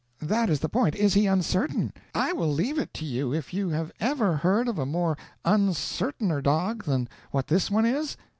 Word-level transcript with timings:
That 0.23 0.49
is 0.49 0.61
the 0.61 0.67
point—is 0.67 1.13
he 1.13 1.27
uncertain? 1.27 1.93
I 2.15 2.33
will 2.33 2.51
leave 2.51 2.79
it 2.79 2.91
to 2.95 3.05
you 3.05 3.31
if 3.35 3.53
you 3.53 3.69
have 3.69 3.91
ever 3.99 4.35
heard 4.37 4.67
of 4.67 4.79
a 4.79 4.85
more 4.87 5.15
uncertainer 5.45 6.41
dog 6.41 6.85
than 6.85 7.07
what 7.29 7.45
this 7.49 7.69
one 7.69 7.85
is?" 7.85 8.17